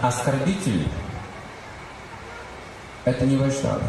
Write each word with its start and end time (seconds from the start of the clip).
оскорбитель– 0.00 0.86
это 3.04 3.26
не 3.26 3.36
вайшнав. 3.36 3.80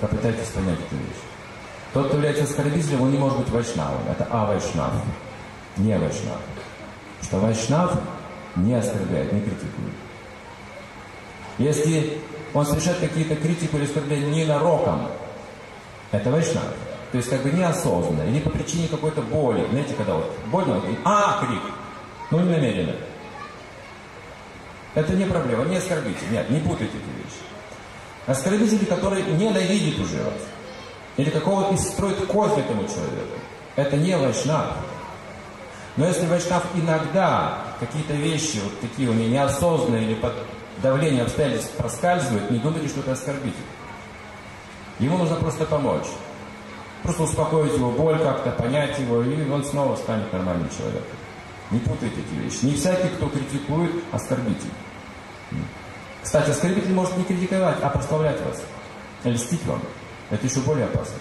Попытайтесь 0.00 0.48
понять 0.48 0.78
эту 0.78 0.96
вещь. 0.96 1.22
Тот, 1.92 2.06
кто 2.06 2.16
является 2.16 2.44
оскорбителем, 2.44 3.02
он 3.02 3.10
не 3.10 3.18
может 3.18 3.38
быть 3.38 3.50
вайшнавом. 3.50 4.00
Это 4.08 4.24
авайшнав, 4.30 4.92
не 5.76 5.98
вайшнав. 5.98 6.38
Что 7.22 7.38
вайшнав 7.38 7.98
не 8.56 8.74
оскорбляет, 8.74 9.32
не 9.32 9.40
критикует. 9.40 9.94
Если 11.58 12.18
он 12.54 12.64
совершает 12.64 13.00
какие-то 13.00 13.36
критику 13.36 13.76
или 13.76 13.84
оскорбления 13.84 14.44
ненароком, 14.44 15.08
это 16.12 16.30
вайшнав. 16.30 16.64
То 17.12 17.18
есть 17.18 17.28
как 17.28 17.42
бы 17.42 17.50
неосознанно, 17.50 18.22
или 18.22 18.38
по 18.38 18.50
причине 18.50 18.88
какой-то 18.88 19.20
боли. 19.22 19.66
Знаете, 19.70 19.94
когда 19.94 20.14
вот 20.14 20.32
больно, 20.46 20.80
а, 21.04 21.44
крик. 21.44 21.62
Ну, 22.30 22.40
не 22.40 22.50
намеренно. 22.50 22.94
Это 24.94 25.12
не 25.14 25.24
проблема, 25.24 25.64
не 25.64 25.76
оскорбите. 25.76 26.26
Нет, 26.30 26.50
не 26.50 26.60
путайте 26.60 26.96
эти 26.96 27.24
вещи. 27.24 27.40
Оскорбители, 28.26 28.84
которые 28.84 29.24
ненавидят 29.24 30.00
уже 30.00 30.22
вас. 30.22 30.34
Или 31.16 31.30
какого-то 31.30 31.76
строит 31.76 32.26
кознь 32.26 32.60
этому 32.60 32.82
человеку. 32.82 33.38
Это 33.76 33.96
не 33.96 34.16
вайшнав. 34.16 34.76
Но 35.96 36.06
если 36.06 36.26
вайшнав 36.26 36.64
иногда 36.74 37.58
какие-то 37.78 38.14
вещи, 38.14 38.58
вот 38.62 38.80
такие 38.80 39.08
у 39.08 39.12
него 39.12 39.28
неосознанные 39.28 40.04
или 40.04 40.14
под 40.14 40.34
давлением 40.82 41.24
обстоятельств 41.24 41.72
проскальзывают, 41.72 42.50
не 42.50 42.58
думайте, 42.58 42.88
что 42.88 43.00
это 43.00 43.12
оскорбитель. 43.12 43.56
Ему 44.98 45.18
нужно 45.18 45.36
просто 45.36 45.64
помочь. 45.64 46.06
Просто 47.02 47.22
успокоить 47.22 47.74
его 47.74 47.90
боль 47.90 48.18
как-то, 48.18 48.50
понять 48.50 48.98
его, 48.98 49.22
и 49.22 49.50
он 49.50 49.64
снова 49.64 49.96
станет 49.96 50.32
нормальным 50.32 50.68
человеком. 50.68 51.16
Не 51.70 51.78
путайте 51.78 52.20
эти 52.20 52.42
вещи. 52.42 52.64
Не 52.64 52.74
всякий, 52.74 53.08
кто 53.08 53.28
критикует, 53.28 53.92
оскорбитель. 54.12 54.70
Кстати, 56.22 56.50
оскорбитель 56.50 56.92
может 56.92 57.16
не 57.16 57.24
критиковать, 57.24 57.78
а 57.82 57.88
прославлять 57.88 58.40
вас. 58.44 58.62
Льстить 59.24 59.64
вам. 59.66 59.80
Это 60.30 60.46
еще 60.46 60.60
более 60.60 60.86
опасно. 60.86 61.16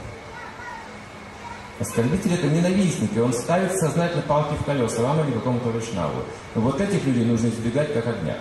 Оскорбитель 1.79 2.33
это 2.33 2.47
ненавистник, 2.47 3.15
и 3.15 3.19
он 3.19 3.31
ставит 3.31 3.73
сознательно 3.73 4.21
палки 4.23 4.53
в 4.55 4.65
колеса 4.65 5.01
вам 5.01 5.23
или 5.23 5.31
какому-то 5.31 5.69
вайшнаву. 5.69 6.23
Вот 6.55 6.81
этих 6.81 7.05
людей 7.05 7.25
нужно 7.25 7.47
избегать 7.47 7.93
как 7.93 8.07
огня. 8.07 8.37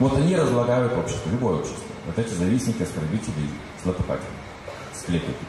Вот 0.00 0.16
они 0.16 0.34
разлагают 0.34 0.92
общество, 0.98 1.30
любое 1.30 1.56
общество. 1.56 1.84
Вот 2.06 2.18
эти 2.18 2.34
завистники, 2.34 2.82
оскорбители, 2.82 3.48
злопыхатели, 3.84 4.26
сплетники, 4.92 5.44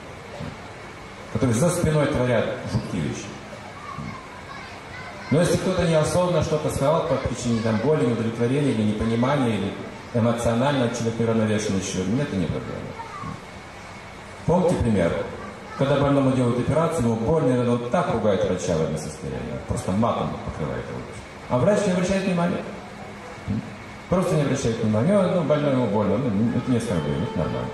которые 1.34 1.56
за 1.56 1.70
спиной 1.72 2.06
творят 2.08 2.60
жуткие 2.72 3.02
вещи. 3.02 3.26
Но 5.34 5.40
если 5.40 5.58
кто-то 5.58 5.88
неосознанно 5.88 6.44
что-то 6.44 6.70
сказал 6.70 7.08
по 7.08 7.16
причине 7.16 7.60
там, 7.64 7.78
боли, 7.78 8.06
удовлетворения 8.06 8.70
или 8.70 8.84
непонимания, 8.84 9.56
или 9.56 9.74
эмоционально 10.14 10.90
человек 10.90 11.20
неравновешен 11.20 11.76
еще, 11.76 12.06
нет, 12.06 12.28
это 12.28 12.36
не 12.36 12.46
проблема. 12.46 12.94
Помните 14.46 14.76
пример? 14.76 15.12
Когда 15.80 15.96
больному 15.96 16.34
делают 16.34 16.60
операцию, 16.60 17.06
ему 17.06 17.16
больно, 17.16 17.68
он 17.68 17.90
так 17.90 18.14
ругает 18.14 18.44
врача 18.46 18.78
в 18.78 18.84
этом 18.84 18.96
состоянии, 18.96 19.58
просто 19.68 19.92
матом 19.94 20.30
покрывает 20.46 20.86
его. 20.88 21.00
А 21.50 21.58
врач 21.58 21.80
не 21.88 21.94
обращает 21.94 22.26
внимания. 22.26 22.62
Просто 24.10 24.36
не 24.36 24.44
обращает 24.44 24.84
внимания, 24.84 25.20
ну, 25.34 25.42
больной 25.46 25.72
ему 25.72 25.88
больно, 25.88 26.16
ну, 26.16 26.52
это 26.56 26.70
не 26.70 26.78
оскорбление, 26.78 27.24
это 27.24 27.40
нормально. 27.40 27.70